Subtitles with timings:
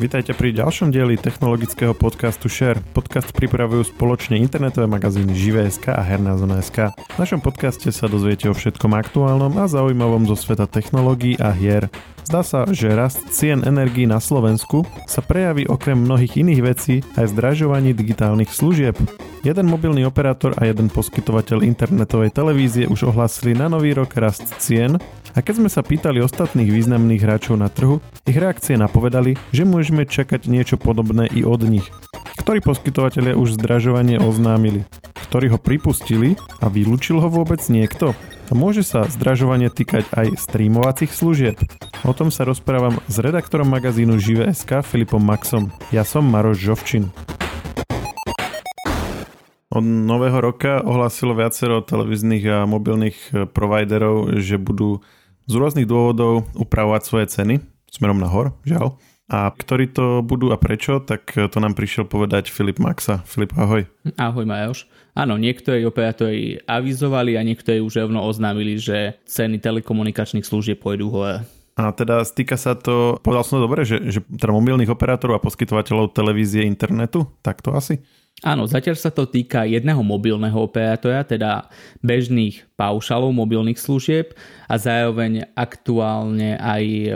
[0.00, 2.80] Vítajte pri ďalšom dieli technologického podcastu Share.
[2.96, 6.96] Podcast pripravujú spoločne internetové magazíny Živé.sk a Herná zona.sk.
[6.96, 11.92] V našom podcaste sa dozviete o všetkom aktuálnom a zaujímavom zo sveta technológií a hier.
[12.24, 17.28] Zdá sa, že rast cien energií na Slovensku sa prejaví okrem mnohých iných vecí aj
[17.28, 18.96] v zdražovaní digitálnych služieb.
[19.44, 24.96] Jeden mobilný operátor a jeden poskytovateľ internetovej televízie už ohlásili na nový rok rast cien
[25.34, 30.02] a keď sme sa pýtali ostatných významných hráčov na trhu, ich reakcie napovedali, že môžeme
[30.02, 31.86] čakať niečo podobné i od nich.
[32.42, 34.82] Ktorí poskytovateľia už zdražovanie oznámili?
[35.30, 38.16] Ktorí ho pripustili a vylúčil ho vôbec niekto?
[38.50, 41.54] A môže sa zdražovanie týkať aj streamovacích služieb?
[42.02, 45.70] O tom sa rozprávam s redaktorom magazínu Žive.sk Filipom Maxom.
[45.94, 47.14] Ja som Maroš Žovčin.
[49.70, 54.98] Od nového roka ohlásilo viacero televíznych a mobilných providerov, že budú
[55.50, 57.54] z rôznych dôvodov upravovať svoje ceny
[57.90, 58.94] smerom nahor, žiaľ.
[59.30, 63.22] A ktorí to budú a prečo, tak to nám prišiel povedať Filip Maxa.
[63.22, 63.86] Filip, ahoj.
[64.18, 64.90] Ahoj Majoš.
[65.14, 71.46] Áno, niektorí operátori avizovali a niektorí už rovno oznámili, že ceny telekomunikačných služieb pôjdu hore.
[71.78, 75.44] A teda stýka sa to, povedal som to dobre, že, že teda mobilných operátorov a
[75.46, 77.30] poskytovateľov televízie internetu?
[77.46, 78.02] Tak to asi?
[78.40, 81.68] Áno, zatiaľ sa to týka jedného mobilného operátora, teda
[82.00, 84.32] bežných paušalov mobilných služieb
[84.64, 87.10] a zároveň aktuálne aj e,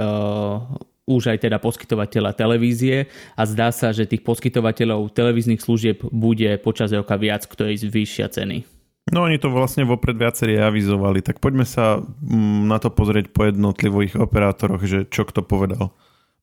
[1.09, 6.93] už aj teda poskytovateľa televízie a zdá sa, že tých poskytovateľov televíznych služieb bude počas
[6.93, 8.65] roka viac, ktorí zvýšia ceny.
[9.13, 13.45] No oni to vlastne vopred viacerí avizovali, tak poďme sa mm, na to pozrieť po
[13.49, 15.93] jednotlivých operátoroch, že čo kto povedal.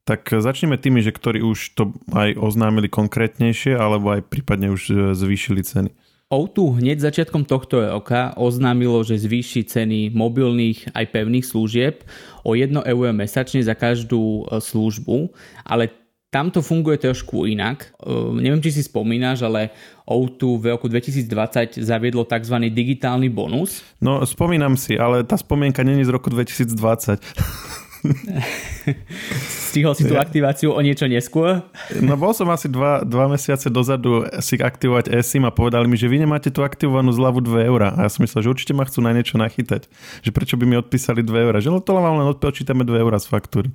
[0.02, 4.94] Tak začneme tými, že ktorí už to aj oznámili konkrétnejšie, alebo aj prípadne už e,
[5.14, 5.90] zvýšili ceny.
[6.32, 12.08] O2 hneď začiatkom tohto roka oznámilo, že zvýši ceny mobilných aj pevných služieb
[12.48, 15.30] o 1 eur mesačne za každú e, službu,
[15.68, 15.92] ale
[16.32, 17.92] tam to funguje trošku inak.
[18.00, 19.76] Uh, neviem, či si spomínaš, ale
[20.08, 22.72] O2 v roku 2020 zaviedlo tzv.
[22.72, 23.84] digitálny bonus.
[24.00, 27.20] No, spomínam si, ale tá spomienka není z roku 2020.
[29.72, 31.64] Stihol si tú aktiváciu o niečo neskôr?
[32.02, 36.12] No bol som asi dva, dva mesiace dozadu si aktivovať eSIM a povedali mi, že
[36.12, 37.96] vy nemáte tú aktivovanú zľavu 2 eurá.
[37.96, 39.88] A ja som myslel, že určite ma chcú na niečo nachytať.
[40.26, 41.58] Že prečo by mi odpísali 2 eurá.
[41.64, 43.70] Že no to vám len odpočítame 2 eurá z faktúry.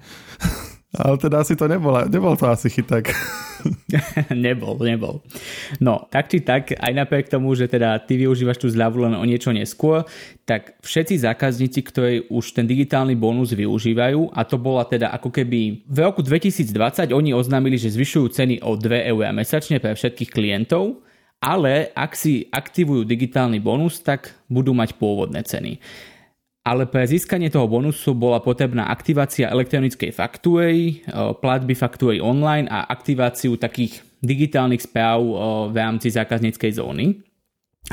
[0.94, 3.10] Ale teda asi to nebola, nebol to asi chyták.
[4.30, 5.19] nebol, nebol.
[5.82, 9.24] No, tak či tak, aj napriek tomu, že teda ty využívaš tú zľavu len o
[9.26, 10.06] niečo neskôr,
[10.47, 15.82] tak všetci zákazníci, ktorí už ten digitálny bonus využívajú, a to bola teda ako keby
[15.84, 21.03] v roku 2020 oni oznámili, že zvyšujú ceny o 2 eur mesačne pre všetkých klientov,
[21.42, 25.82] ale ak si aktivujú digitálny bonus, tak budú mať pôvodné ceny
[26.66, 32.91] ale pre získanie toho bonusu bola potrebná aktivácia elektronickej faktúry, e, platby faktúry online a
[32.91, 35.32] aktiváciu takých digitálnych správ e,
[35.71, 37.22] v rámci zákazníckej zóny.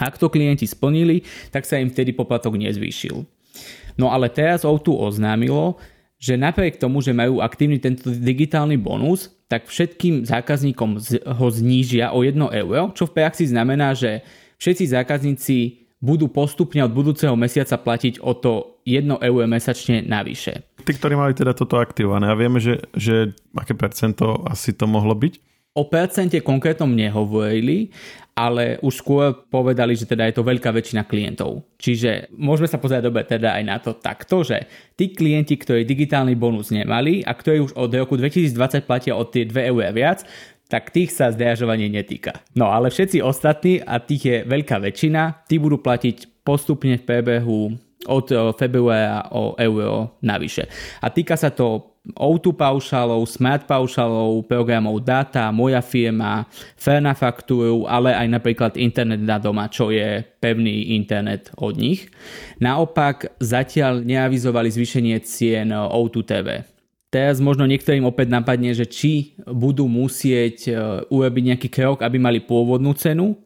[0.02, 1.22] Ak to klienti splnili,
[1.54, 3.22] tak sa im vtedy poplatok nezvýšil.
[3.94, 5.78] No ale teraz O2 oznámilo,
[6.18, 10.98] že napriek tomu, že majú aktívny tento digitálny bonus, tak všetkým zákazníkom
[11.30, 12.34] ho znížia o 1
[12.66, 14.26] euro, čo v praxi znamená, že
[14.58, 20.68] všetci zákazníci budú postupne od budúceho mesiaca platiť o to 1 eur mesačne navyše.
[20.84, 25.16] Tí, ktorí mali teda toto aktivované a vieme, že, že aké percento asi to mohlo
[25.16, 25.40] byť?
[25.74, 27.90] O percente konkrétnom nehovorili,
[28.38, 31.66] ale už skôr povedali, že teda je to veľká väčšina klientov.
[31.82, 36.38] Čiže môžeme sa pozrieť dobre teda aj na to takto, že tí klienti, ktorí digitálny
[36.38, 40.26] bonus nemali a ktorí už od roku 2020 platia od tie 2 eur viac,
[40.74, 42.42] tak tých sa zdražovanie netýka.
[42.58, 47.78] No ale všetci ostatní, a tých je veľká väčšina, tí budú platiť postupne v prebehu
[48.10, 50.66] od eh, februára o euro navyše.
[50.98, 56.44] A týka sa to O2 paušalov, smart paušalov, programov Data, Moja firma,
[56.76, 62.12] Ferna faktúru, ale aj napríklad internet na doma, čo je pevný internet od nich.
[62.60, 66.73] Naopak zatiaľ neavizovali zvýšenie cien O2 TV.
[67.14, 70.72] Teraz možno niektorým opäť napadne, že či budú musieť e,
[71.14, 73.38] urobiť nejaký krok, aby mali pôvodnú cenu,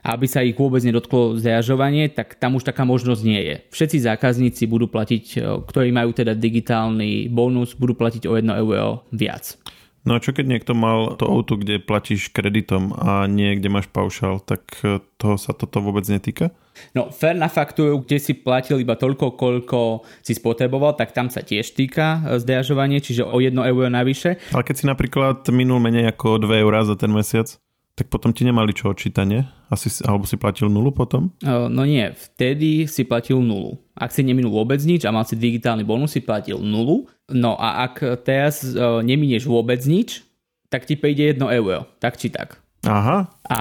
[0.00, 3.56] aby sa ich vôbec nedotklo zriažovanie, tak tam už taká možnosť nie je.
[3.68, 5.38] Všetci zákazníci budú platiť, e,
[5.68, 9.52] ktorí majú teda digitálny bonus, budú platiť o 1 euro viac.
[10.00, 13.86] No a čo keď niekto mal to auto, kde platíš kreditom a nie kde máš
[13.92, 16.56] paušal, tak e, toho sa toto vôbec netýka?
[16.96, 21.44] No, fair na faktúru, kde si platil iba toľko, koľko si spotreboval, tak tam sa
[21.44, 24.40] tiež týka e, zdražovanie, čiže o 1 euro navyše.
[24.56, 27.60] Ale keď si napríklad minul menej ako 2 eurá za ten mesiac?
[27.98, 29.44] Tak potom ti nemali čo odčítanie?
[29.68, 31.30] Asi, alebo si platil nulu potom?
[31.44, 33.76] No nie, vtedy si platil nulu.
[33.92, 37.04] Ak si neminul vôbec nič a mal si digitálny bonus, si platil nulu.
[37.28, 38.64] No a ak teraz
[39.04, 40.24] neminieš vôbec nič,
[40.72, 42.56] tak ti prejde 1 euro, tak či tak.
[42.88, 43.28] Aha.
[43.44, 43.60] A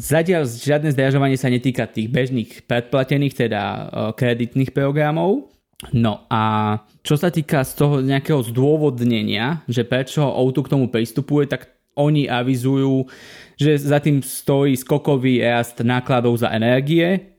[0.00, 3.62] zatiaľ žiadne zdražovanie sa netýka tých bežných predplatených, teda
[4.16, 5.52] kreditných programov.
[5.92, 11.44] No a čo sa týka z toho nejakého zdôvodnenia, že prečo Outu k tomu pristupuje,
[11.44, 13.08] tak oni avizujú,
[13.56, 17.36] že za tým stojí skokový rast nákladov za energie,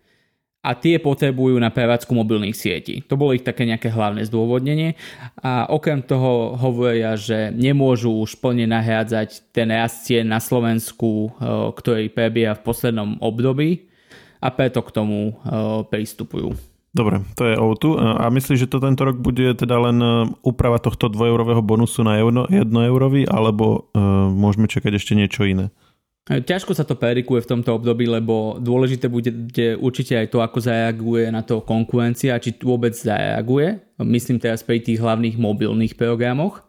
[0.68, 3.00] a tie potrebujú na prevádzku mobilných sietí.
[3.08, 5.00] To bolo ich také nejaké hlavné zdôvodnenie
[5.40, 11.72] a okrem toho hovoria, že nemôžu už plne nahrádzať ten rast cien na Slovensku, eh,
[11.72, 13.88] ktorý prebieha v poslednom období
[14.44, 16.77] a preto k tomu eh, pristupujú.
[16.98, 18.18] Dobre, to je O2.
[18.18, 20.10] A myslíš, že to tento rok bude teda len eh,
[20.42, 25.70] úprava tohto dvojeurového bonusu na 1 eurový, alebo uh, môžeme čakať ešte niečo iné?
[26.28, 29.32] Ťažko sa to predikuje v tomto období, lebo dôležité bude
[29.80, 33.80] určite aj to, ako zareaguje na to konkurencia, či vôbec zareaguje.
[34.04, 36.68] Myslím teraz pri tých hlavných mobilných programoch.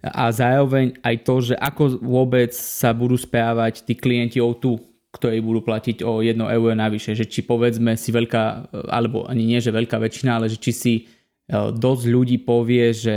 [0.00, 5.64] A zároveň aj to, že ako vôbec sa budú správať tí klienti O2, ktorí budú
[5.64, 7.16] platiť o 1 euro navyše.
[7.16, 10.94] Že či povedzme si veľká, alebo ani nie, že veľká väčšina, ale že či si
[11.48, 13.16] E, dosť ľudí povie, že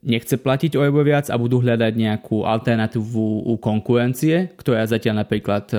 [0.00, 5.76] nechce platiť o euro viac a budú hľadať nejakú alternatívu u konkurencie, ktorá zatiaľ napríklad
[5.76, 5.78] e,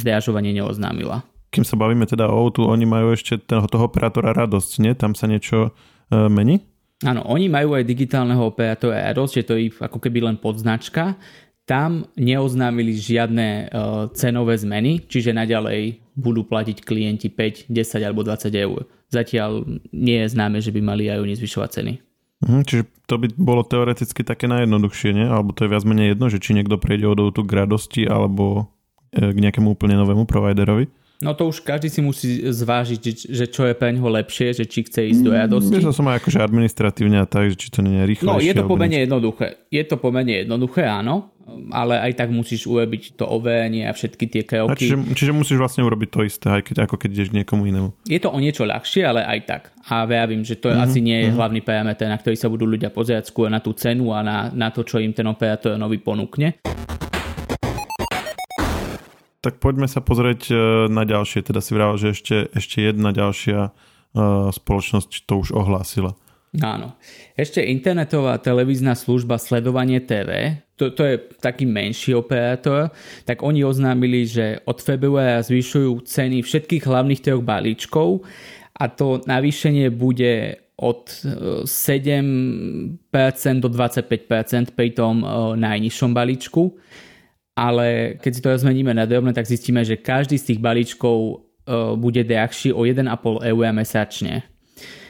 [0.00, 1.20] zdražovanie neoznámila.
[1.52, 4.92] Kým sa bavíme teda o tu oni majú ešte toho, toho operátora radosť, nie?
[4.96, 5.68] Tam sa niečo
[6.08, 6.64] e, mení?
[7.04, 11.20] Áno, oni majú aj digitálneho operátora radosť, že to je ako keby len podznačka.
[11.68, 18.48] Tam neoznámili žiadne uh, cenové zmeny, čiže naďalej budú platiť klienti 5, 10 alebo 20
[18.56, 21.92] eur zatiaľ nie je známe, že by mali aj oni zvyšovať ceny.
[22.38, 25.26] Mhm, čiže to by bolo teoreticky také najjednoduchšie, nie?
[25.26, 28.70] Alebo to je viac menej jedno, že či niekto prejde od tu k radosti alebo
[29.10, 30.86] e, k nejakému úplne novému providerovi?
[31.18, 34.86] No to už každý si musí zvážiť, že čo je pre ňoho lepšie, že či
[34.86, 35.74] chce ísť do mm, radosti.
[35.74, 38.38] Myslel som aj akože administratívne a tak, že či to nie je rýchlejšie.
[38.38, 39.58] No je to pomerne jednoduché.
[39.66, 41.34] Je to pomerne jednoduché, áno
[41.72, 44.88] ale aj tak musíš urobiť to overenie a všetky tie kroky.
[44.88, 47.88] čiže, čiže musíš vlastne urobiť to isté, aj keď, ako keď ideš niekomu inému.
[48.04, 49.62] Je to o niečo ľahšie, ale aj tak.
[49.88, 50.84] A viem, že to mm-hmm.
[50.84, 51.38] asi nie je mm-hmm.
[51.40, 54.68] hlavný parameter, na ktorý sa budú ľudia pozerať skôr na tú cenu a na, na
[54.68, 56.60] to, čo im ten operátor nový ponúkne.
[59.38, 60.54] Tak poďme sa pozrieť e,
[60.90, 61.46] na ďalšie.
[61.46, 66.18] Teda si vravel, že ešte, ešte jedna ďalšia uh, spoločnosť to už ohlásila.
[66.58, 66.96] Áno.
[67.36, 72.94] Ešte internetová televízna služba Sledovanie TV, to, to je taký menší operátor,
[73.26, 78.22] tak oni oznámili, že od februára zvyšujú ceny všetkých hlavných troch balíčkov
[78.78, 81.10] a to navýšenie bude od
[81.66, 85.26] 7% e, do 25% pri tom e,
[85.58, 86.78] najnižšom balíčku.
[87.58, 91.34] Ale keď si to zmeníme na drobné, tak zistíme, že každý z tých balíčkov e,
[91.98, 93.02] bude drahší o 1,5
[93.42, 94.46] eur mesačne.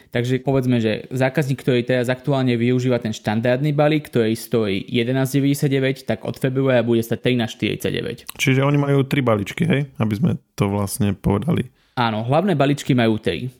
[0.08, 6.24] Takže povedzme, že zákazník, ktorý teraz aktuálne využíva ten štandardný balík, ktorý stojí 11,99, tak
[6.24, 8.32] od februára bude stať 13,49.
[8.40, 9.92] Čiže oni majú tri balíčky, hej?
[10.00, 11.68] Aby sme to vlastne povedali.
[11.98, 13.50] Áno, hlavné balíčky majú tri.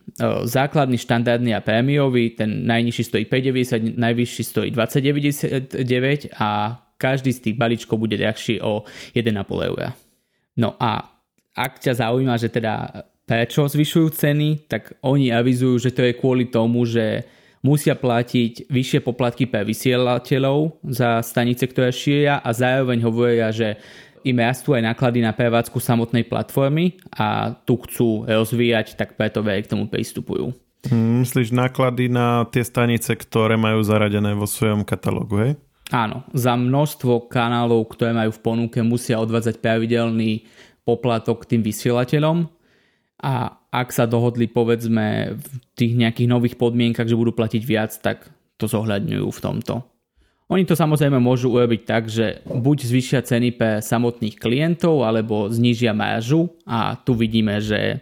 [0.47, 7.57] Základný, štandardný a prémiový, ten najnižší stojí 5,90, najvyšší stojí 20,99 a každý z tých
[7.59, 9.91] balíčkov bude drahší o 1,5 eur.
[10.59, 11.19] No a
[11.59, 16.49] ak ťa zaujíma, že teda prečo zvyšujú ceny, tak oni avizujú, že to je kvôli
[16.49, 17.29] tomu, že
[17.61, 23.77] musia platiť vyššie poplatky pre vysielateľov za stanice, ktoré šíria a zároveň hovoria, že
[24.25, 29.69] im rastú aj náklady na prevádzku samotnej platformy a tu chcú rozvíjať, tak preto aj
[29.69, 30.57] k tomu pristupujú.
[30.89, 35.53] Hm, myslíš náklady na tie stanice, ktoré majú zaradené vo svojom katalógu, hej?
[35.89, 40.45] Áno, za množstvo kanálov, ktoré majú v ponuke, musia odvádzať pravidelný
[40.85, 42.58] poplatok tým vysielateľom
[43.19, 48.31] a ak sa dohodli povedzme v tých nejakých nových podmienkach, že budú platiť viac, tak
[48.57, 49.75] to zohľadňujú v tomto.
[50.49, 55.93] Oni to samozrejme môžu urobiť tak, že buď zvyšia ceny pre samotných klientov, alebo znížia
[55.93, 57.97] maržu a tu vidíme, že e,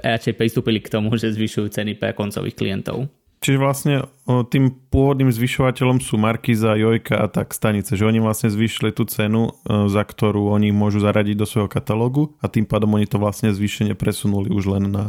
[0.00, 3.04] radšej pristúpili k tomu, že zvyšujú ceny pre koncových klientov.
[3.40, 8.92] Čiže vlastne tým pôvodným zvyšovateľom sú Markiza, Jojka a tak stanice, že oni vlastne zvýšili
[8.92, 13.16] tú cenu, za ktorú oni môžu zaradiť do svojho katalógu a tým pádom oni to
[13.16, 15.04] vlastne zvýšenie presunuli už len na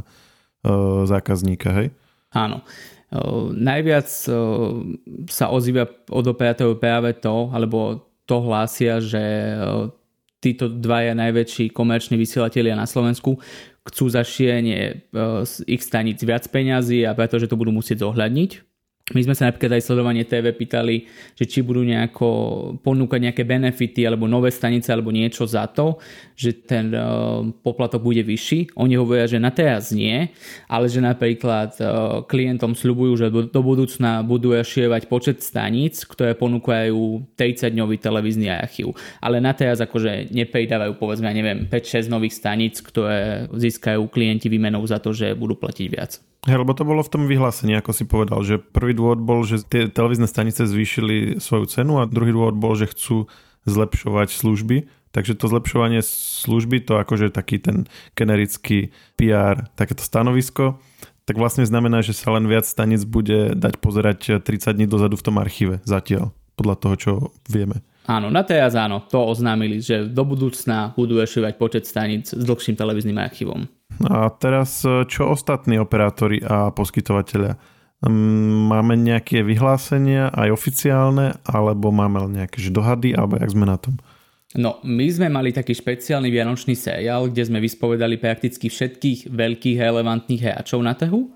[1.03, 1.87] zákazníka, hej?
[2.31, 2.63] Áno.
[3.51, 4.07] Najviac
[5.27, 9.19] sa ozýva od operátorov práve to, alebo to hlásia, že
[10.39, 13.37] títo dvaja najväčší komerční vysielatelia na Slovensku
[13.85, 15.09] chcú za šírenie
[15.45, 18.70] z ich stanic viac peňazí a pretože to budú musieť zohľadniť.
[19.11, 22.27] My sme sa napríklad aj sledovanie TV pýtali, že či budú nejako
[22.79, 25.99] ponúkať nejaké benefity alebo nové stanice alebo niečo za to,
[26.35, 28.75] že ten uh, poplatok bude vyšší.
[28.79, 30.31] Oni hovoria, že na teraz nie,
[30.71, 31.87] ale že napríklad uh,
[32.25, 38.95] klientom sľubujú, že do, budúcna budú rozširovať počet staníc, ktoré ponúkajú 30-dňový televízny archív.
[39.19, 44.97] Ale na teraz akože nepridávajú povedzme, neviem, 5-6 nových staníc, ktoré získajú klienti výmenou za
[44.97, 46.17] to, že budú platiť viac.
[46.41, 49.65] Hej, lebo to bolo v tom vyhlásení, ako si povedal, že prvý dôvod bol, že
[49.65, 53.25] tie televízne stanice zvýšili svoju cenu a druhý dôvod bol, že chcú
[53.65, 54.85] zlepšovať služby.
[55.11, 60.79] Takže to zlepšovanie služby, to akože taký ten generický PR, takéto stanovisko,
[61.27, 65.25] tak vlastne znamená, že sa len viac stanic bude dať pozerať 30 dní dozadu v
[65.27, 67.11] tom archíve zatiaľ, podľa toho, čo
[67.51, 67.83] vieme.
[68.07, 72.79] Áno, na teraz áno, to oznámili, že do budúcna budú ešivať počet staníc s dlhším
[72.79, 73.67] televíznym archívom.
[74.07, 77.59] A teraz čo ostatní operátori a poskytovateľia?
[78.01, 84.01] Máme nejaké vyhlásenia aj oficiálne, alebo máme nejaké dohady, alebo jak sme na tom?
[84.57, 90.43] No, my sme mali taký špeciálny vianočný seriál, kde sme vyspovedali prakticky všetkých veľkých relevantných
[90.43, 91.31] hráčov na trhu.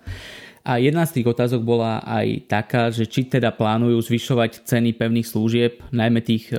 [0.66, 5.30] A jedna z tých otázok bola aj taká, že či teda plánujú zvyšovať ceny pevných
[5.30, 6.50] služieb, najmä tých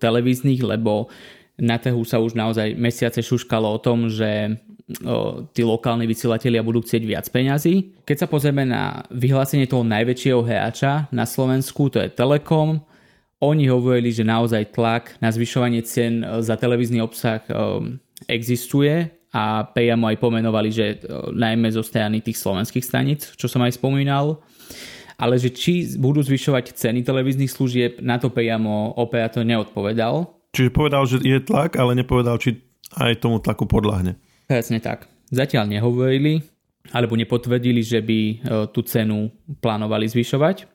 [0.00, 1.12] televíznych, lebo
[1.60, 4.56] na trhu sa už naozaj mesiace šuškalo o tom, že
[5.54, 8.02] tí lokálni vysielatelia budú chcieť viac peňazí.
[8.02, 12.82] Keď sa pozrieme na vyhlásenie toho najväčšieho hráča na Slovensku, to je Telekom,
[13.40, 17.80] oni hovorili, že naozaj tlak na zvyšovanie cien za televízny obsah o,
[18.28, 21.00] existuje a priamo aj pomenovali, že
[21.32, 24.44] najmä zo strany tých slovenských staníc, čo som aj spomínal.
[25.20, 30.36] Ale že či budú zvyšovať ceny televíznych služieb, na to priamo operátor neodpovedal.
[30.52, 32.60] Čiže povedal, že je tlak, ale nepovedal, či
[32.96, 34.20] aj tomu tlaku podľahne.
[34.50, 35.06] Presne tak.
[35.30, 36.42] Zatiaľ nehovorili,
[36.90, 38.18] alebo nepotvrdili, že by
[38.74, 39.30] tú cenu
[39.62, 40.66] plánovali zvyšovať.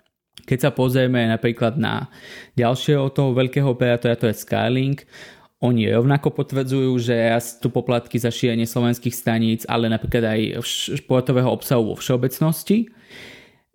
[0.48, 2.08] Keď sa pozrieme napríklad na
[2.56, 5.04] ďalšieho toho veľkého operátora, to je Skylink,
[5.60, 10.62] oni rovnako potvrdzujú, že rastú poplatky za šírenie slovenských staníc, ale napríklad aj
[11.02, 12.88] športového obsahu vo všeobecnosti.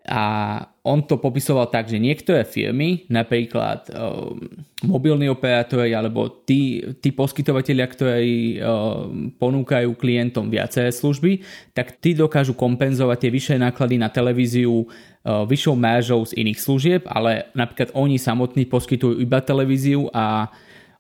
[0.07, 4.41] A on to popisoval tak, že niektoré firmy, napríklad um,
[4.81, 11.45] mobilní operátori alebo tí, tí poskytovateľia, ktorí um, ponúkajú klientom viaceré služby,
[11.77, 17.03] tak tí dokážu kompenzovať tie vyššie náklady na televíziu uh, vyššou mážou z iných služieb,
[17.05, 20.49] ale napríklad oni samotní poskytujú iba televíziu a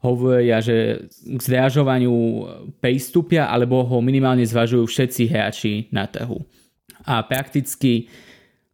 [0.04, 2.12] hovoria, že k zdražovaniu
[2.84, 6.44] pristúpia alebo ho minimálne zvažujú všetci hráči na trhu.
[7.04, 8.12] A prakticky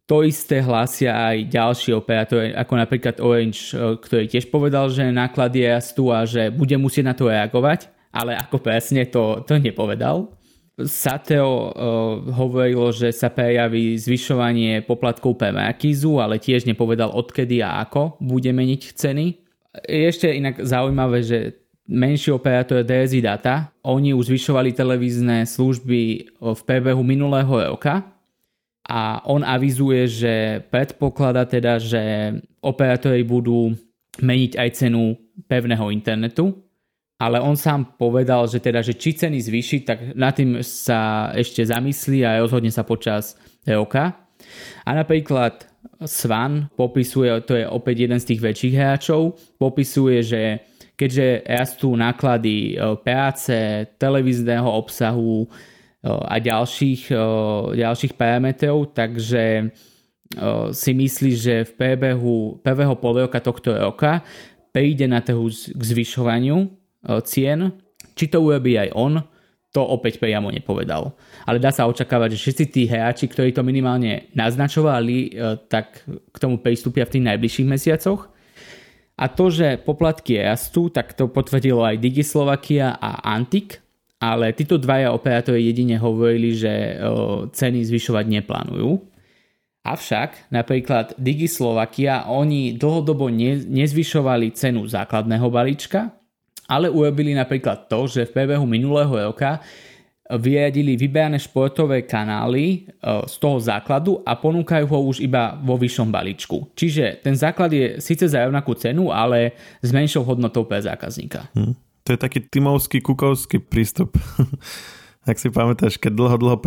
[0.07, 5.67] to isté hlásia aj ďalší operátori, ako napríklad Orange, e, ktorý tiež povedal, že náklady
[5.67, 10.31] rastú a že bude musieť na to reagovať, ale ako presne to, to nepovedal.
[10.77, 11.71] Sateo uh,
[12.37, 18.53] hovorilo, že sa prejaví zvyšovanie poplatkov pre Markízu, ale tiež nepovedal odkedy a ako bude
[18.53, 19.25] meniť ceny.
[19.89, 26.01] Je ešte inak zaujímavé, že menší operátor DSI Data, oni už zvyšovali televízne služby
[26.37, 28.16] v priebehu minulého roka
[28.87, 30.33] a on avizuje, že
[30.71, 33.75] predpokladá teda, že operátori budú
[34.23, 35.13] meniť aj cenu
[35.45, 36.55] pevného internetu,
[37.19, 41.65] ale on sám povedal, že teda, že či ceny zvýši, tak nad tým sa ešte
[41.65, 44.15] zamyslí a rozhodne sa počas roka.
[44.85, 45.65] A napríklad
[46.05, 50.41] Svan popisuje, to je opäť jeden z tých väčších hráčov, popisuje, že
[50.93, 53.53] keďže rastú náklady e, práce,
[53.97, 55.49] televízneho obsahu
[56.05, 57.09] a ďalších,
[57.73, 59.73] ďalších parametrov, takže
[60.71, 64.21] si myslí, že v priebehu prvého polroka tohto roka
[64.75, 66.67] príde na trhu k zvyšovaniu
[67.23, 67.71] cien.
[68.17, 69.23] Či to urobí aj on,
[69.73, 71.13] to opäť priamo nepovedal.
[71.45, 75.37] Ale dá sa očakávať, že všetci tí hráči, ktorí to minimálne naznačovali,
[75.69, 78.27] tak k tomu pristúpia v tých najbližších mesiacoch.
[79.17, 83.81] A to, že poplatky rastú, tak to potvrdilo aj Digislovakia a Antik,
[84.17, 86.93] ale títo dvaja operátori jedine hovorili, že e,
[87.53, 88.97] ceny zvyšovať neplánujú.
[89.87, 96.11] Avšak napríklad Digislovakia, oni dlhodobo ne, nezvyšovali cenu základného balíčka,
[96.67, 99.63] ale urobili napríklad to, že v priebehu minulého roka
[100.27, 102.77] vyradili vyberané športové kanály e,
[103.31, 106.75] z toho základu a ponúkajú ho už iba vo vyššom balíčku.
[106.75, 111.47] Čiže ten základ je síce za rovnakú cenu, ale s menšou hodnotou pre zákazníka.
[111.55, 111.77] Hmm.
[112.07, 114.15] To je taký timovský, kukovský prístup.
[115.27, 116.57] Ak si pamätáš, keď dlho, dlho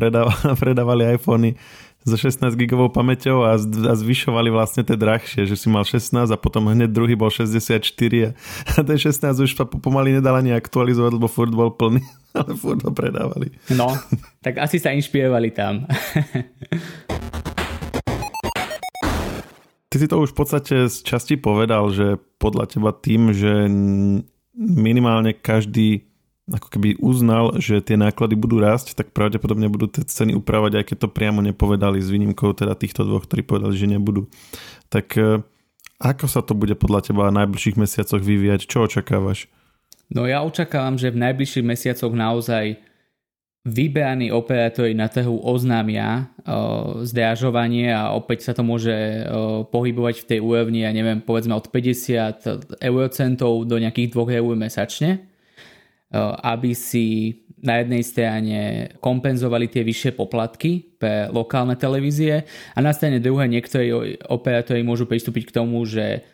[0.52, 1.56] predávali iPhony
[2.04, 6.36] so 16 gigovou pamäťou a, a zvyšovali vlastne tie drahšie, že si mal 16 a
[6.36, 8.30] potom hneď druhý bol 64 a,
[8.76, 12.04] a ten 16 už sa pomaly nedal ani aktualizovať, lebo furt bol plný,
[12.36, 13.48] ale furt ho predávali.
[13.72, 13.96] No,
[14.44, 15.88] tak asi sa inšpirovali tam.
[19.88, 23.72] ty si to už v podstate z časti povedal, že podľa teba tým, že
[24.60, 26.04] minimálne každý
[26.50, 30.84] ako keby uznal, že tie náklady budú rásť, tak pravdepodobne budú tie ceny upravať, aj
[30.90, 34.26] keď to priamo nepovedali s výnimkou teda týchto dvoch, ktorí povedali, že nebudú.
[34.90, 35.46] Tak e,
[36.02, 38.66] ako sa to bude podľa teba v najbližších mesiacoch vyvíjať?
[38.66, 39.46] Čo očakávaš?
[40.10, 42.82] No ja očakávam, že v najbližších mesiacoch naozaj
[43.60, 50.28] vyberaní operátori na trhu oznámia uh, zdražovanie a opäť sa to môže uh, pohybovať v
[50.32, 56.72] tej úrovni, ja neviem, povedzme od 50 eurocentov do nejakých 2 eur mesačne, uh, aby
[56.72, 58.58] si na jednej strane
[59.04, 63.92] kompenzovali tie vyššie poplatky pre lokálne televízie a na strane druhej niektorí
[64.32, 66.24] operátori môžu pristúpiť k tomu, že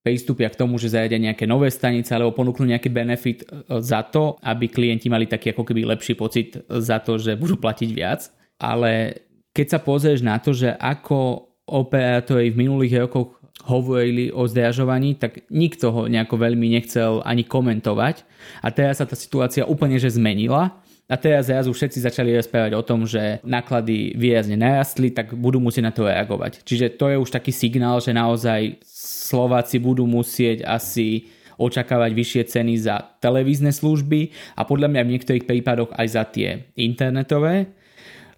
[0.00, 4.40] pristúpia k tomu, že zajadia nejaké nové stanice alebo ponúknú nejaký benefit e, za to,
[4.40, 8.32] aby klienti mali taký ako keby lepší pocit za to, že budú platiť viac.
[8.60, 15.20] Ale keď sa pozrieš na to, že ako operátori v minulých rokoch hovorili o zdražovaní,
[15.20, 18.24] tak nikto ho nejako veľmi nechcel ani komentovať.
[18.64, 20.80] A teraz sa tá situácia úplne že zmenila.
[21.10, 25.90] A teraz zrazu všetci začali rozprávať o tom, že náklady výrazne narastli, tak budú musieť
[25.90, 26.62] na to reagovať.
[26.62, 31.26] Čiže to je už taký signál, že naozaj Slováci budú musieť asi
[31.58, 36.70] očakávať vyššie ceny za televízne služby a podľa mňa v niektorých prípadoch aj za tie
[36.78, 37.74] internetové,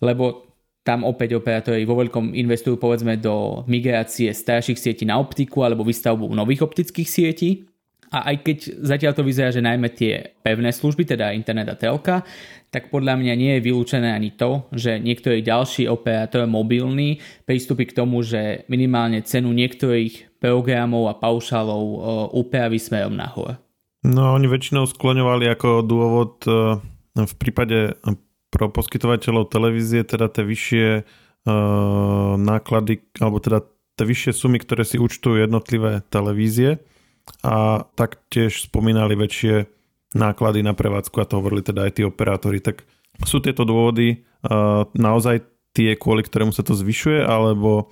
[0.00, 0.50] lebo
[0.82, 6.26] tam opäť operátori vo veľkom investujú povedzme do migrácie starších sietí na optiku alebo výstavbu
[6.34, 7.70] nových optických sietí.
[8.12, 12.20] A aj keď zatiaľ to vyzerá, že najmä tie pevné služby, teda internet a telka,
[12.68, 17.96] tak podľa mňa nie je vylúčené ani to, že niektorí ďalší operátor mobilní pristúpi k
[17.96, 21.84] tomu, že minimálne cenu niektorých programov a paušálov
[22.36, 23.60] upraví smerom nahor.
[24.04, 26.52] No oni väčšinou skloňovali ako dôvod e,
[27.22, 27.94] v prípade
[28.50, 31.02] pro poskytovateľov televízie teda tie vyššie e,
[32.34, 33.62] náklady, alebo teda
[33.94, 36.82] tie vyššie sumy, ktoré si účtujú jednotlivé televízie
[37.42, 39.66] a taktiež spomínali väčšie
[40.12, 42.60] náklady na prevádzku a to hovorili teda aj tí operátori.
[42.60, 42.84] Tak
[43.24, 44.24] sú tieto dôvody
[44.96, 47.88] naozaj tie, kvôli ktorému sa to zvyšuje, alebo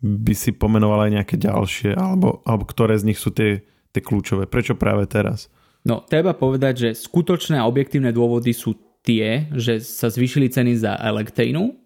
[0.00, 3.60] by si pomenoval aj nejaké ďalšie, alebo, alebo ktoré z nich sú tie,
[3.92, 4.48] tie kľúčové?
[4.48, 5.52] Prečo práve teraz?
[5.84, 10.96] No, treba povedať, že skutočné a objektívne dôvody sú tie, že sa zvýšili ceny za
[10.96, 11.76] elektrínu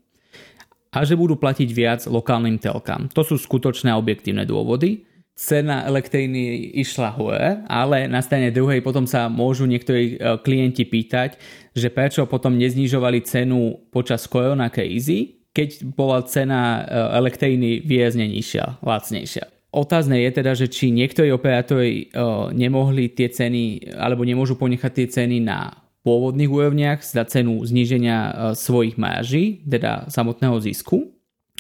[0.95, 3.11] a že budú platiť viac lokálnym telkám.
[3.15, 5.07] To sú skutočné a objektívne dôvody.
[5.35, 11.35] Cena elektriny išla hore, ale na strane druhej potom sa môžu niektorí e, klienti pýtať,
[11.75, 18.79] že prečo potom neznižovali cenu počas korona krízy, keď bola cena e, elektriny výrazne nižšia,
[18.79, 19.75] lacnejšia.
[19.75, 22.23] Otázne je teda, že či niektorí operátori e,
[22.55, 28.95] nemohli tie ceny alebo nemôžu ponechať tie ceny na pôvodných úrovniach za cenu zníženia svojich
[28.95, 31.11] máží, teda samotného zisku,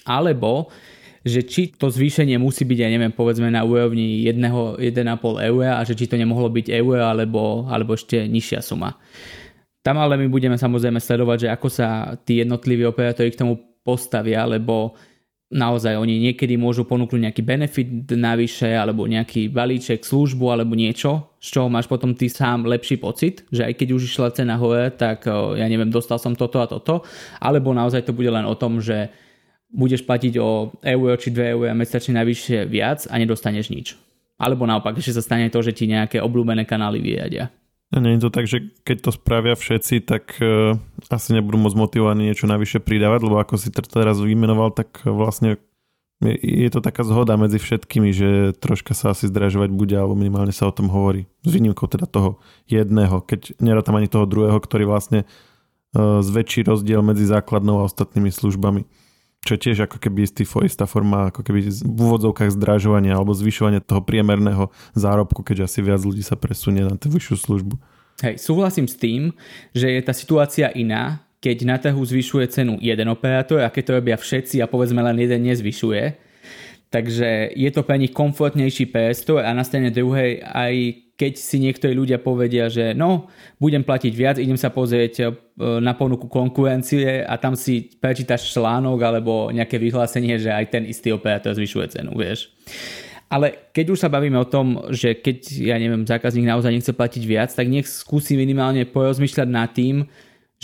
[0.07, 0.71] alebo
[1.25, 4.77] že či to zvýšenie musí byť, ja neviem, povedzme na úrovni 1,5
[5.41, 9.01] eur a že či to nemohlo byť eur alebo, alebo ešte nižšia suma.
[9.81, 14.45] Tam ale my budeme samozrejme sledovať, že ako sa tí jednotliví operátori k tomu postavia,
[14.45, 14.97] lebo
[15.53, 21.49] naozaj oni niekedy môžu ponúknuť nejaký benefit navyše alebo nejaký balíček, službu alebo niečo, z
[21.57, 25.29] čoho máš potom ty sám lepší pocit, že aj keď už išla cena hore, tak
[25.31, 27.05] ja neviem, dostal som toto a toto,
[27.41, 29.13] alebo naozaj to bude len o tom, že
[29.75, 33.87] budeš platiť o euro či 2 eur mesačne najvyššie viac a nedostaneš nič.
[34.39, 37.51] Alebo naopak, ešte sa stane to, že ti nejaké obľúbené kanály vyjadia.
[37.95, 40.75] A nie je to tak, že keď to spravia všetci, tak uh,
[41.11, 45.63] asi nebudú môcť motivovaní niečo navyše pridávať, lebo ako si teraz vymenoval, tak vlastne
[46.19, 46.35] je,
[46.67, 50.67] je to taká zhoda medzi všetkými, že troška sa asi zdražovať bude, alebo minimálne sa
[50.67, 51.31] o tom hovorí.
[51.47, 56.99] S výnimkou teda toho jedného, keď nerátam ani toho druhého, ktorý vlastne uh, zväčší rozdiel
[56.99, 59.04] medzi základnou a ostatnými službami
[59.45, 64.01] čo tiež ako keby istý, istá forma ako keby v úvodzovkách zdražovania alebo zvyšovania toho
[64.01, 67.77] priemerného zárobku, keďže asi viac ľudí sa presunie na tú vyššiu službu.
[68.25, 69.37] Hej, súhlasím s tým,
[69.77, 73.97] že je tá situácia iná, keď na trhu zvyšuje cenu jeden operátor a keď to
[74.01, 76.17] robia všetci a povedzme len jeden nezvyšuje.
[76.89, 81.95] Takže je to pre nich komfortnejší priestor a na strane druhej aj keď si niektorí
[81.95, 83.31] ľudia povedia, že no,
[83.63, 85.25] budem platiť viac, idem sa pozrieť e,
[85.79, 91.15] na ponuku konkurencie a tam si prečítaš článok alebo nejaké vyhlásenie, že aj ten istý
[91.15, 92.51] operátor zvyšuje cenu, vieš.
[93.31, 97.23] Ale keď už sa bavíme o tom, že keď, ja neviem, zákazník naozaj nechce platiť
[97.25, 100.11] viac, tak nech skúsi minimálne porozmýšľať nad tým,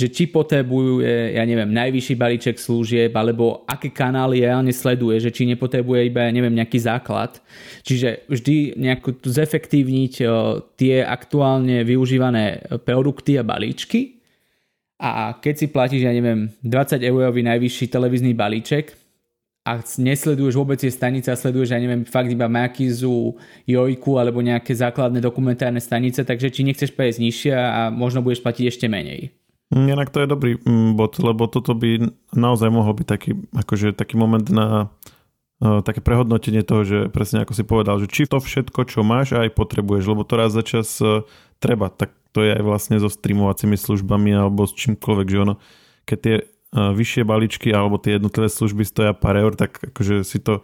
[0.01, 5.45] že či potrebuje, ja neviem, najvyšší balíček služieb, alebo aké kanály reálne sleduje, že či
[5.45, 7.37] nepotrebuje iba, ja neviem, nejaký základ.
[7.85, 10.15] Čiže vždy nejako zefektívniť
[10.81, 14.25] tie aktuálne využívané produkty a balíčky.
[15.01, 18.97] A keď si platíš, ja neviem, 20 eurový najvyšší televízny balíček
[19.65, 24.77] a nesleduješ vôbec tie stanice a sleduješ, ja neviem, fakt iba Makizu, Jojku alebo nejaké
[24.77, 29.33] základné dokumentárne stanice, takže či nechceš prejsť nižšie a možno budeš platiť ešte menej.
[29.70, 34.18] Inak to je dobrý mm, bod, lebo toto by naozaj mohol byť taký, akože taký
[34.18, 34.90] moment na
[35.62, 39.38] uh, také prehodnotenie toho, že presne ako si povedal, že či to všetko, čo máš,
[39.38, 41.22] aj potrebuješ, lebo to raz za čas uh,
[41.62, 45.54] treba, tak to je aj vlastne so streamovacími službami alebo s čímkoľvek, že ono,
[46.06, 46.37] keď tie
[46.70, 50.62] vyššie balíčky alebo tie jednotlivé služby stoja pár eur, tak akože si to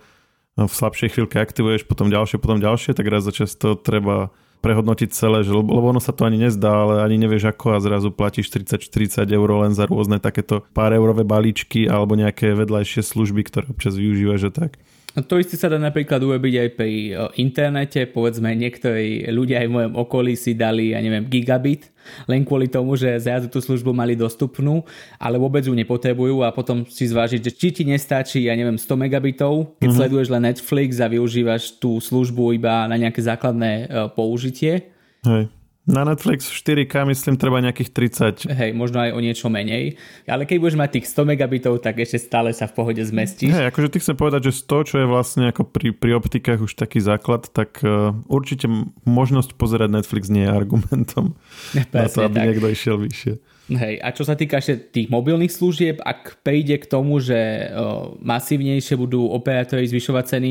[0.57, 4.33] v slabšej chvíľke aktivuješ, potom ďalšie, potom ďalšie, tak raz za často treba
[4.67, 8.11] prehodnotiť celé, že, lebo ono sa to ani nezdá, ale ani nevieš ako a zrazu
[8.11, 13.71] platíš 30-40 eur len za rôzne takéto pár eurové balíčky alebo nejaké vedľajšie služby, ktoré
[13.71, 14.73] občas využívaš, že tak.
[15.17, 16.93] No to isté sa dá napríklad urobiť aj pri
[17.41, 21.89] internete, povedzme niektorí ľudia aj v mojom okolí si dali, ja neviem, gigabit,
[22.29, 24.85] len kvôli tomu, že zrazu tú službu mali dostupnú,
[25.17, 28.93] ale vôbec ju nepotrebujú a potom si zvážiť, že či ti nestačí, ja neviem, 100
[29.09, 29.97] megabitov, keď mm-hmm.
[29.97, 34.93] sleduješ len Netflix a využívaš tú službu iba na nejaké základné použitie.
[35.25, 35.49] Hej.
[35.87, 37.95] Na Netflix 4K myslím treba nejakých
[38.43, 38.51] 30.
[38.51, 39.95] Hej, možno aj o niečo menej.
[40.27, 43.55] Ale keď budeš mať tých 100 megabitov, tak ešte stále sa v pohode zmestíš.
[43.55, 46.75] Hej, akože ty chcem povedať, že 100, čo je vlastne ako pri, pri optikách už
[46.75, 48.67] taký základ, tak uh, určite
[49.07, 51.39] možnosť pozerať Netflix nie je argumentom
[51.71, 52.47] Presne, na to, aby tak.
[52.51, 53.35] niekto išiel vyššie.
[53.67, 58.11] Hej, a čo sa týka ešte tých mobilných služieb, ak prejde k tomu, že uh,
[58.27, 60.51] masívnejšie budú operátori zvyšovať ceny,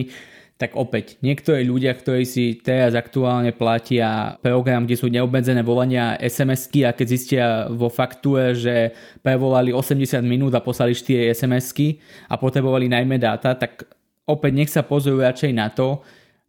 [0.55, 6.87] tak opäť niektorí ľudia, ktorí si teraz aktuálne platia program, kde sú neobmedzené volania SMS-ky
[6.87, 11.99] a keď zistia vo faktúre, že prevolali 80 minút a poslali 4 SMS-ky
[12.31, 13.83] a potrebovali najmä dáta, tak
[14.23, 15.99] opäť nech sa pozrú radšej na to,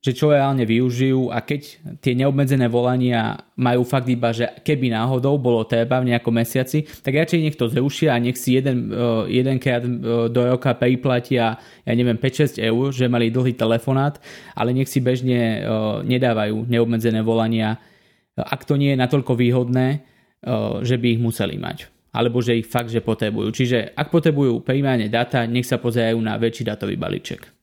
[0.05, 1.61] že čo reálne využijú a keď
[1.99, 7.17] tie neobmedzené volania majú fakt iba, že keby náhodou bolo treba v nejakom mesiaci, tak
[7.17, 11.93] radšej nech to zrušia a nech si jeden, uh, jedenkrát uh, do roka priplatia, ja
[11.97, 14.23] neviem, 5-6 eur, že mali dlhý telefonát,
[14.55, 17.81] ale nech si bežne uh, nedávajú neobmedzené volania,
[18.37, 20.05] ak to nie je natoľko výhodné,
[20.85, 23.53] že by ich museli mať alebo že ich fakt, že potrebujú.
[23.53, 27.57] Čiže ak potrebujú primárne data, nech sa pozerajú na väčší datový balíček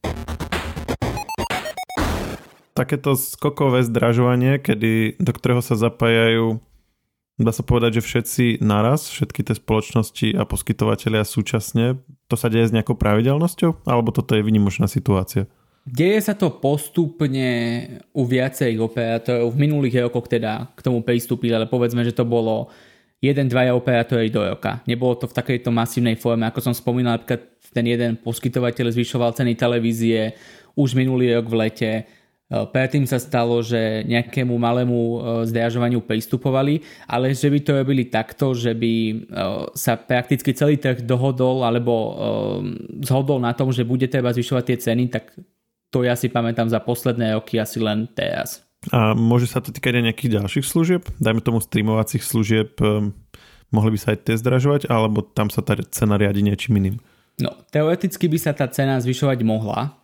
[2.73, 6.61] takéto skokové zdražovanie, kedy, do ktorého sa zapájajú
[7.41, 11.97] dá sa povedať, že všetci naraz, všetky tie spoločnosti a poskytovateľia súčasne,
[12.29, 13.89] to sa deje s nejakou pravidelnosťou?
[13.89, 15.49] Alebo toto je vynimočná situácia?
[15.83, 17.49] Deje sa to postupne
[18.15, 19.51] u viacerých operátorov.
[19.51, 22.71] V minulých rokoch teda k tomu pristúpili, ale povedzme, že to bolo
[23.19, 24.79] jeden, dvaja operátori do roka.
[24.87, 29.59] Nebolo to v takejto masívnej forme, ako som spomínal, napríklad ten jeden poskytovateľ zvyšoval ceny
[29.59, 30.37] televízie
[30.77, 31.91] už minulý rok v lete
[32.69, 35.17] predtým sa stalo, že nejakému malému eh,
[35.49, 39.15] zdražovaniu pristupovali, ale že by to robili takto, že by eh,
[39.73, 41.95] sa prakticky celý trh dohodol alebo
[43.01, 45.33] zhodol na tom, že bude treba zvyšovať tie ceny, tak
[45.89, 48.65] to ja si pamätám za posledné roky asi len teraz.
[48.91, 51.01] A môže sa to týkať aj nejakých ďalších služieb?
[51.21, 52.75] Dajme tomu streamovacích služieb,
[53.71, 56.97] mohli by sa aj tie zdražovať, alebo tam sa tá cena riadi niečím iným?
[57.41, 60.02] No, teoreticky by sa tá cena zvyšovať mohla,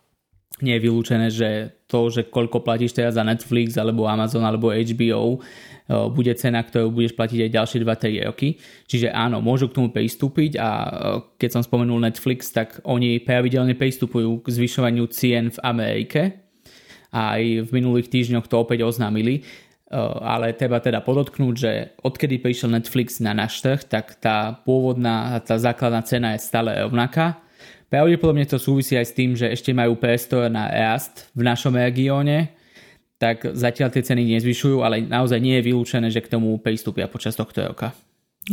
[0.62, 5.42] nie je vylúčené, že to, že koľko platíš teraz za Netflix alebo Amazon alebo HBO,
[6.14, 8.62] bude cena, ktorú budeš platiť aj ďalšie 2-3 roky.
[8.86, 10.68] Čiže áno, môžu k tomu pristúpiť a
[11.34, 16.20] keď som spomenul Netflix, tak oni pravidelne pristupujú k zvyšovaniu cien v Amerike.
[17.10, 19.42] Aj v minulých týždňoch to opäť oznámili.
[20.22, 25.58] Ale treba teda podotknúť, že odkedy prišiel Netflix na náš trh, tak tá pôvodná, tá
[25.58, 27.42] základná cena je stále rovnaká
[27.90, 32.54] Pravdepodobne to súvisí aj s tým, že ešte majú priestor na rast v našom regióne,
[33.18, 37.34] tak zatiaľ tie ceny nezvyšujú, ale naozaj nie je vylúčené, že k tomu pristúpia počas
[37.34, 37.90] tohto roka.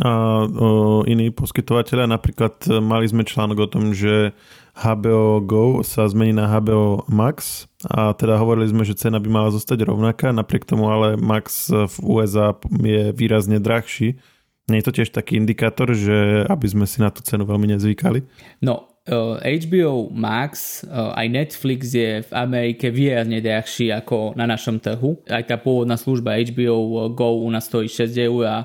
[0.03, 4.35] A o, iní poskytovateľia, napríklad mali sme článok o tom, že
[4.75, 9.49] HBO Go sa zmení na HBO Max a teda hovorili sme, že cena by mala
[9.49, 14.19] zostať rovnaká, napriek tomu ale Max v USA je výrazne drahší.
[14.67, 18.19] Nie je to tiež taký indikátor, že aby sme si na tú cenu veľmi nezvykali?
[18.59, 25.15] No, HBO Max, aj Netflix je v Amerike výrazne drahší ako na našom trhu.
[25.31, 28.57] Aj tá pôvodná služba HBO Go u nás stojí 6 eur a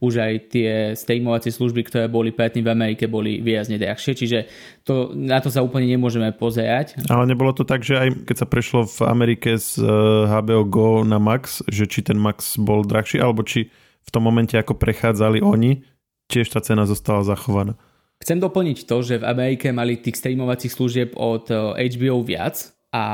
[0.00, 4.48] už aj tie streamovacie služby, ktoré boli predtým v Amerike, boli výrazne drahšie, čiže
[4.88, 6.96] to, na to sa úplne nemôžeme pozerať.
[7.12, 9.84] Ale nebolo to tak, že aj keď sa prešlo v Amerike z
[10.24, 13.68] HBO Go na Max, že či ten Max bol drahší, alebo či
[14.00, 15.84] v tom momente, ako prechádzali oni,
[16.32, 17.76] tiež tá cena zostala zachovaná.
[18.20, 23.04] Chcem doplniť to, že v Amerike mali tých streamovacích služieb od HBO eh, viac a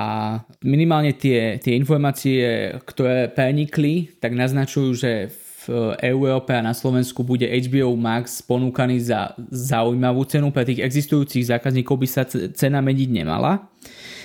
[0.66, 7.26] minimálne tie, tie informácie, ktoré prenikli, tak naznačujú, že v v Európe a na Slovensku
[7.26, 10.54] bude HBO Max ponúkaný za zaujímavú cenu.
[10.54, 12.22] Pre tých existujúcich zákazníkov by sa
[12.54, 13.66] cena meniť nemala.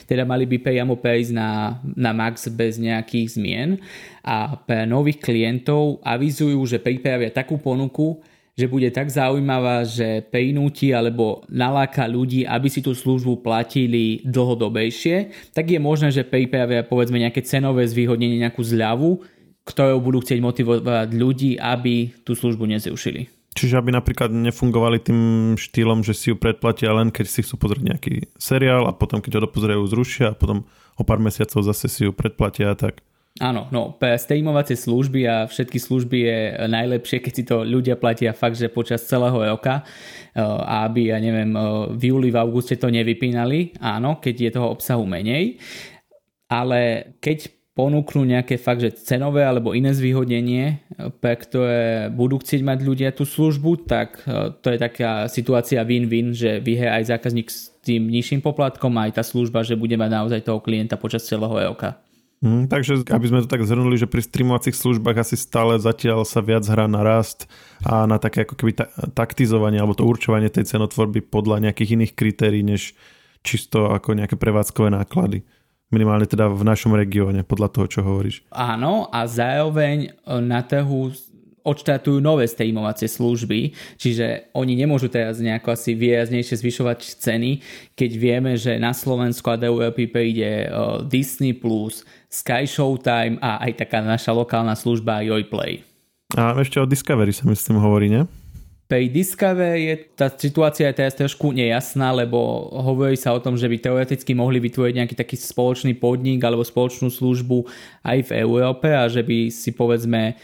[0.06, 3.70] Teda mali by priamo prejsť na, na Max bez nejakých zmien.
[4.22, 8.22] A pre nových klientov avizujú, že pripravia takú ponuku,
[8.62, 15.50] že bude tak zaujímavá, že prinúti alebo naláka ľudí, aby si tú službu platili dlhodobejšie,
[15.58, 19.26] tak je možné, že pripravia povedzme nejaké cenové zvýhodnenie, nejakú zľavu,
[19.66, 23.42] ktorou budú chcieť motivovať ľudí, aby tú službu nezrušili.
[23.52, 25.20] Čiže aby napríklad nefungovali tým
[25.60, 29.42] štýlom, že si ju predplatia len keď si chcú pozrieť nejaký seriál a potom keď
[29.42, 30.64] ho dopozerajú zrušia a potom
[30.96, 33.04] o pár mesiacov zase si ju predplatia a tak.
[33.42, 38.54] Áno, no streamovacie služby a všetky služby je najlepšie, keď si to ľudia platia fakt,
[38.54, 40.46] že počas celého roka eh,
[40.86, 45.10] aby, ja neviem, eh, v júli, v auguste to nevypínali, áno, keď je toho obsahu
[45.10, 45.58] menej,
[46.54, 52.62] ale keď ponúknú nejaké fakt, že cenové alebo iné zvýhodnenie, eh, pre ktoré budú chcieť
[52.62, 54.22] mať ľudia tú službu, tak
[54.62, 59.24] to je taká situácia win-win, že vyhre aj zákazník s tým nižším poplatkom aj tá
[59.26, 61.98] služba, že bude mať naozaj toho klienta počas celého roka.
[62.42, 66.42] Mm, takže aby sme to tak zhrnuli, že pri streamovacích službách asi stále zatiaľ sa
[66.42, 67.46] viac hrá na rast
[67.86, 72.18] a na také ako keby ta- taktizovanie alebo to určovanie tej cenotvorby podľa nejakých iných
[72.18, 72.98] kritérií, než
[73.46, 75.46] čisto ako nejaké prevádzkové náklady.
[75.94, 78.48] Minimálne teda v našom regióne, podľa toho, čo hovoríš.
[78.50, 81.14] Áno, a zároveň na trhu
[81.62, 87.52] odštartujú nové streamovacie služby, čiže oni nemôžu teraz nejako asi výraznejšie zvyšovať ceny,
[87.94, 90.70] keď vieme, že na Slovensku a do Európy príde
[91.06, 91.54] Disney+,
[92.32, 95.86] Sky Showtime a aj taká naša lokálna služba Joyplay.
[96.40, 98.24] A ešte o Discovery sa myslím hovorí, ne?
[98.92, 103.72] Pri Discovery je tá situácia je teraz trošku nejasná, lebo hovorí sa o tom, že
[103.72, 107.72] by teoreticky mohli vytvoriť nejaký taký spoločný podnik alebo spoločnú službu
[108.04, 110.36] aj v Európe a že by si povedzme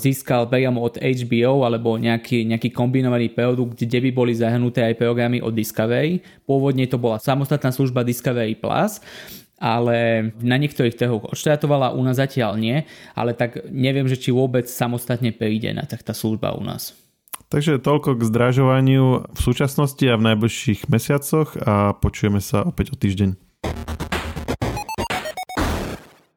[0.00, 5.44] získal priamo od HBO alebo nejaký, nejaký kombinovaný produkt, kde by boli zahrnuté aj programy
[5.44, 6.24] od Discovery.
[6.48, 9.04] Pôvodne to bola samostatná služba Discovery Plus,
[9.60, 12.80] ale na niektorých trhoch odštartovala, u nás zatiaľ nie,
[13.12, 16.96] ale tak neviem, že či vôbec samostatne príde na tak tá služba u nás.
[17.48, 22.96] Takže toľko k zdražovaniu v súčasnosti a v najbližších mesiacoch a počujeme sa opäť o
[22.96, 23.36] týždeň.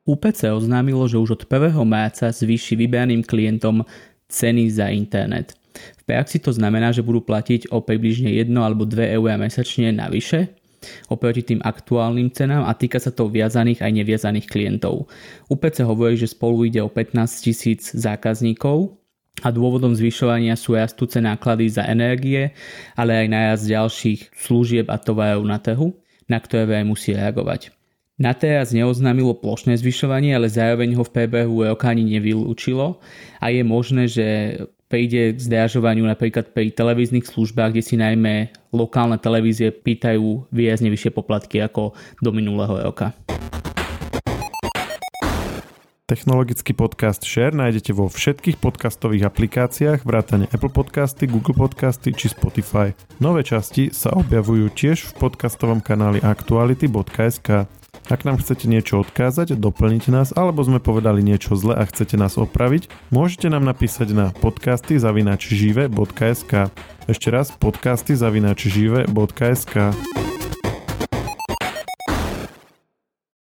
[0.06, 1.78] UPC oznámilo, že už od 1.
[1.86, 3.86] máca zvýši vybraným klientom
[4.32, 5.54] ceny za internet.
[5.72, 10.52] V praxi to znamená, že budú platiť o približne 1 alebo 2 eur mesačne navyše
[11.14, 15.06] oproti tým aktuálnym cenám a týka sa to viazaných aj neviazaných klientov.
[15.46, 18.98] UPC hovorí, že spolu ide o 15 tisíc zákazníkov
[19.46, 22.52] a dôvodom zvyšovania sú rastúce náklady za energie,
[22.98, 25.94] ale aj nájazd ďalších služieb a tovarov na trhu,
[26.26, 27.81] na ktoré musí reagovať.
[28.22, 33.02] Na teraz neoznámilo plošné zvyšovanie, ale zároveň ho v prebehu roka ani nevylúčilo
[33.42, 34.28] a je možné, že
[34.86, 41.18] príde k zdražovaniu napríklad pri televíznych službách, kde si najmä lokálne televízie pýtajú výrazne vyššie
[41.18, 43.18] poplatky ako do minulého roka.
[46.06, 52.94] Technologický podcast Share nájdete vo všetkých podcastových aplikáciách vrátane Apple Podcasty, Google Podcasty či Spotify.
[53.18, 57.81] Nové časti sa objavujú tiež v podcastovom kanáli aktuality.sk.
[58.10, 62.40] Ak nám chcete niečo odkázať, doplniť nás, alebo sme povedali niečo zle a chcete nás
[62.40, 66.74] opraviť, môžete nám napísať na podcasty zavinač žive.sk.
[67.06, 69.94] Ešte raz podcasty zavinač žive.sk.